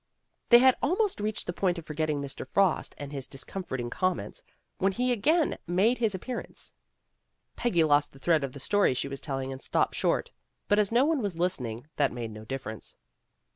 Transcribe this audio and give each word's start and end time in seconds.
They 0.49 0.57
had 0.57 0.75
almost 0.81 1.19
reached 1.21 1.45
the 1.45 1.53
point 1.53 1.77
of 1.77 1.85
forgetting 1.85 2.19
Mr. 2.19 2.47
Frost 2.47 2.95
and 2.97 3.11
his 3.13 3.27
discomforting 3.27 3.91
comments, 3.91 4.41
when 4.79 4.91
he 4.93 5.11
again 5.11 5.59
made 5.67 5.99
his 5.99 6.15
appearance. 6.15 6.73
Peggy 7.55 7.83
lost 7.83 8.11
the 8.11 8.17
thread 8.17 8.43
of 8.43 8.53
the 8.53 8.59
story 8.59 8.95
she 8.95 9.07
was 9.07 9.21
telling 9.21 9.51
and 9.51 9.61
stopped 9.61 9.93
short, 9.93 10.31
but 10.67 10.79
as 10.79 10.91
no 10.91 11.05
one 11.05 11.21
was 11.21 11.37
listening, 11.37 11.85
that 11.97 12.11
made 12.11 12.31
no 12.31 12.43
difference. 12.43 12.95
Mr. 12.95 12.97